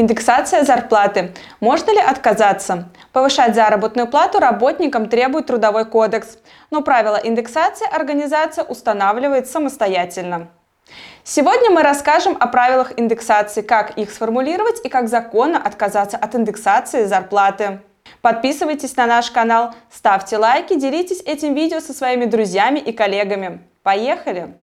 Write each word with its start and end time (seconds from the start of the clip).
Индексация 0.00 0.64
зарплаты. 0.64 1.34
Можно 1.60 1.90
ли 1.90 1.98
отказаться? 1.98 2.88
Повышать 3.12 3.54
заработную 3.54 4.08
плату 4.08 4.38
работникам 4.38 5.10
требует 5.10 5.44
Трудовой 5.44 5.84
кодекс, 5.84 6.38
но 6.70 6.80
правила 6.80 7.20
индексации 7.22 7.86
организация 7.94 8.64
устанавливает 8.64 9.46
самостоятельно. 9.46 10.48
Сегодня 11.22 11.68
мы 11.68 11.82
расскажем 11.82 12.34
о 12.40 12.46
правилах 12.46 12.98
индексации, 12.98 13.60
как 13.60 13.98
их 13.98 14.10
сформулировать 14.10 14.82
и 14.84 14.88
как 14.88 15.06
законно 15.06 15.58
отказаться 15.62 16.16
от 16.16 16.34
индексации 16.34 17.04
зарплаты. 17.04 17.80
Подписывайтесь 18.22 18.96
на 18.96 19.04
наш 19.04 19.30
канал, 19.30 19.74
ставьте 19.90 20.38
лайки, 20.38 20.80
делитесь 20.80 21.20
этим 21.26 21.52
видео 21.52 21.80
со 21.80 21.92
своими 21.92 22.24
друзьями 22.24 22.78
и 22.78 22.92
коллегами. 22.92 23.60
Поехали! 23.82 24.59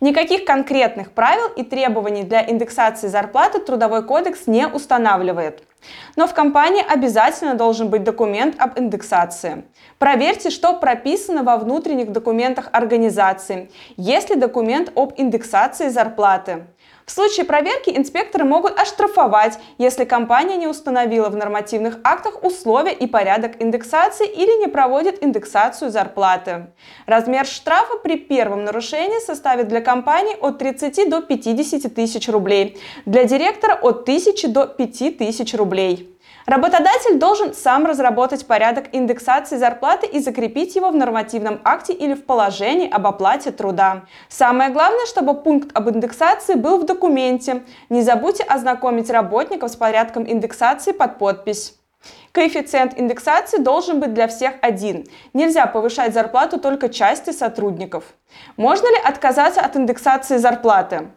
Никаких 0.00 0.44
конкретных 0.44 1.10
правил 1.10 1.48
и 1.56 1.64
требований 1.64 2.22
для 2.22 2.48
индексации 2.48 3.08
зарплаты 3.08 3.58
Трудовой 3.58 4.04
кодекс 4.04 4.46
не 4.46 4.68
устанавливает. 4.68 5.64
Но 6.14 6.26
в 6.28 6.34
компании 6.34 6.84
обязательно 6.88 7.54
должен 7.54 7.88
быть 7.88 8.04
документ 8.04 8.54
об 8.58 8.78
индексации. 8.78 9.64
Проверьте, 9.98 10.50
что 10.50 10.74
прописано 10.74 11.42
во 11.42 11.56
внутренних 11.56 12.12
документах 12.12 12.68
организации. 12.72 13.70
Есть 13.96 14.30
ли 14.30 14.36
документ 14.36 14.92
об 14.94 15.14
индексации 15.16 15.88
зарплаты? 15.88 16.64
В 17.08 17.10
случае 17.10 17.46
проверки 17.46 17.88
инспекторы 17.88 18.44
могут 18.44 18.78
оштрафовать, 18.78 19.58
если 19.78 20.04
компания 20.04 20.56
не 20.56 20.66
установила 20.66 21.30
в 21.30 21.36
нормативных 21.36 22.00
актах 22.04 22.44
условия 22.44 22.92
и 22.92 23.06
порядок 23.06 23.62
индексации 23.62 24.28
или 24.28 24.60
не 24.60 24.66
проводит 24.66 25.24
индексацию 25.24 25.90
зарплаты. 25.90 26.66
Размер 27.06 27.46
штрафа 27.46 27.96
при 27.96 28.18
первом 28.18 28.64
нарушении 28.64 29.24
составит 29.24 29.68
для 29.68 29.80
компании 29.80 30.36
от 30.38 30.58
30 30.58 31.08
до 31.08 31.22
50 31.22 31.94
тысяч 31.94 32.28
рублей, 32.28 32.78
для 33.06 33.24
директора 33.24 33.72
от 33.72 34.02
1000 34.02 34.46
до 34.48 34.66
5000 34.66 35.54
рублей. 35.54 36.17
Работодатель 36.46 37.18
должен 37.18 37.52
сам 37.52 37.84
разработать 37.84 38.46
порядок 38.46 38.86
индексации 38.92 39.56
зарплаты 39.56 40.06
и 40.06 40.18
закрепить 40.18 40.76
его 40.76 40.90
в 40.90 40.96
нормативном 40.96 41.60
акте 41.62 41.92
или 41.92 42.14
в 42.14 42.24
положении 42.24 42.90
об 42.90 43.06
оплате 43.06 43.50
труда. 43.50 44.06
Самое 44.28 44.70
главное, 44.70 45.04
чтобы 45.04 45.34
пункт 45.34 45.70
об 45.74 45.90
индексации 45.90 46.54
был 46.54 46.78
в 46.78 46.86
документе. 46.86 47.64
Не 47.90 48.02
забудьте 48.02 48.44
ознакомить 48.44 49.10
работников 49.10 49.70
с 49.70 49.76
порядком 49.76 50.26
индексации 50.26 50.92
под 50.92 51.18
подпись. 51.18 51.74
Коэффициент 52.32 52.98
индексации 52.98 53.58
должен 53.58 54.00
быть 54.00 54.14
для 54.14 54.28
всех 54.28 54.54
один. 54.62 55.06
Нельзя 55.34 55.66
повышать 55.66 56.14
зарплату 56.14 56.58
только 56.58 56.88
части 56.88 57.30
сотрудников. 57.30 58.04
Можно 58.56 58.86
ли 58.86 59.00
отказаться 59.04 59.60
от 59.60 59.76
индексации 59.76 60.36
зарплаты? 60.36 61.08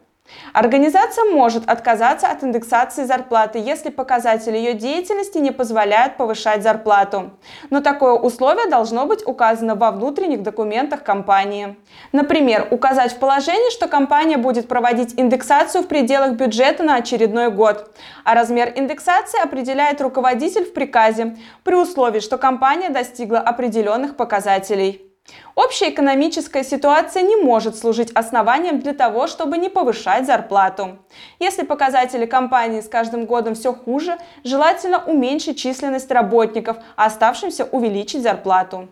Организация 0.52 1.24
может 1.24 1.68
отказаться 1.68 2.28
от 2.28 2.44
индексации 2.44 3.04
зарплаты, 3.04 3.58
если 3.58 3.88
показатели 3.88 4.56
ее 4.56 4.74
деятельности 4.74 5.38
не 5.38 5.50
позволяют 5.50 6.18
повышать 6.18 6.62
зарплату. 6.62 7.30
Но 7.70 7.80
такое 7.80 8.12
условие 8.12 8.68
должно 8.68 9.06
быть 9.06 9.26
указано 9.26 9.74
во 9.74 9.90
внутренних 9.90 10.42
документах 10.42 11.04
компании. 11.04 11.76
Например, 12.12 12.68
указать 12.70 13.12
в 13.12 13.18
положении, 13.18 13.70
что 13.70 13.88
компания 13.88 14.36
будет 14.36 14.68
проводить 14.68 15.18
индексацию 15.18 15.84
в 15.84 15.88
пределах 15.88 16.32
бюджета 16.32 16.82
на 16.82 16.96
очередной 16.96 17.50
год, 17.50 17.90
а 18.24 18.34
размер 18.34 18.72
индексации 18.76 19.42
определяет 19.42 20.02
руководитель 20.02 20.64
в 20.64 20.74
приказе 20.74 21.36
при 21.64 21.74
условии, 21.74 22.20
что 22.20 22.36
компания 22.36 22.90
достигла 22.90 23.38
определенных 23.38 24.16
показателей. 24.16 25.11
Общая 25.54 25.90
экономическая 25.90 26.64
ситуация 26.64 27.22
не 27.22 27.36
может 27.36 27.76
служить 27.76 28.10
основанием 28.12 28.80
для 28.80 28.94
того, 28.94 29.26
чтобы 29.26 29.58
не 29.58 29.68
повышать 29.68 30.26
зарплату. 30.26 30.98
Если 31.38 31.64
показатели 31.64 32.26
компании 32.26 32.80
с 32.80 32.88
каждым 32.88 33.26
годом 33.26 33.54
все 33.54 33.74
хуже, 33.74 34.16
желательно 34.44 35.04
уменьшить 35.04 35.58
численность 35.58 36.10
работников, 36.10 36.78
а 36.96 37.06
оставшимся 37.06 37.64
увеличить 37.64 38.22
зарплату. 38.22 38.88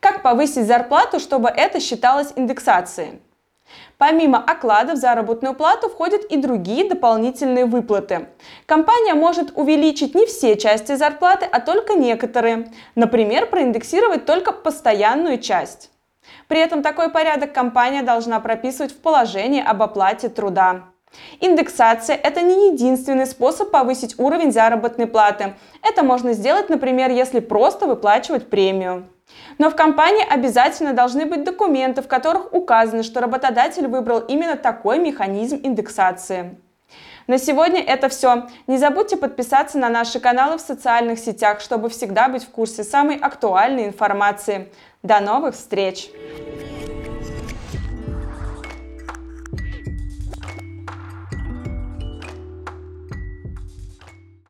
Как 0.00 0.22
повысить 0.22 0.66
зарплату, 0.66 1.18
чтобы 1.18 1.48
это 1.48 1.80
считалось 1.80 2.32
индексацией? 2.36 3.20
Помимо 3.98 4.38
окладов 4.38 4.96
в 4.96 5.00
заработную 5.00 5.54
плату 5.54 5.88
входят 5.88 6.24
и 6.24 6.36
другие 6.36 6.88
дополнительные 6.88 7.64
выплаты. 7.64 8.28
Компания 8.66 9.14
может 9.14 9.52
увеличить 9.56 10.14
не 10.14 10.26
все 10.26 10.56
части 10.56 10.94
зарплаты, 10.94 11.46
а 11.50 11.60
только 11.60 11.94
некоторые. 11.94 12.72
Например, 12.94 13.46
проиндексировать 13.46 14.24
только 14.24 14.52
постоянную 14.52 15.38
часть. 15.38 15.90
При 16.46 16.60
этом 16.60 16.82
такой 16.82 17.10
порядок 17.10 17.52
компания 17.52 18.02
должна 18.02 18.40
прописывать 18.40 18.92
в 18.92 18.98
положении 18.98 19.62
об 19.62 19.82
оплате 19.82 20.28
труда. 20.28 20.84
Индексация– 21.40 22.16
это 22.22 22.42
не 22.42 22.72
единственный 22.72 23.26
способ 23.26 23.70
повысить 23.70 24.18
уровень 24.18 24.52
заработной 24.52 25.06
платы. 25.06 25.54
Это 25.82 26.02
можно 26.02 26.34
сделать, 26.34 26.68
например, 26.68 27.10
если 27.10 27.40
просто 27.40 27.86
выплачивать 27.86 28.50
премию. 28.50 29.08
Но 29.58 29.70
в 29.70 29.76
компании 29.76 30.24
обязательно 30.28 30.92
должны 30.92 31.26
быть 31.26 31.44
документы, 31.44 32.02
в 32.02 32.08
которых 32.08 32.52
указано, 32.52 33.02
что 33.02 33.20
работодатель 33.20 33.86
выбрал 33.86 34.20
именно 34.20 34.56
такой 34.56 34.98
механизм 34.98 35.60
индексации. 35.62 36.58
На 37.26 37.38
сегодня 37.38 37.82
это 37.82 38.08
все. 38.08 38.46
Не 38.66 38.78
забудьте 38.78 39.18
подписаться 39.18 39.78
на 39.78 39.90
наши 39.90 40.18
каналы 40.18 40.56
в 40.56 40.62
социальных 40.62 41.18
сетях, 41.18 41.60
чтобы 41.60 41.90
всегда 41.90 42.28
быть 42.28 42.44
в 42.44 42.48
курсе 42.48 42.84
самой 42.84 43.16
актуальной 43.16 43.84
информации. 43.84 44.72
До 45.02 45.20
новых 45.20 45.54
встреч! 45.54 46.10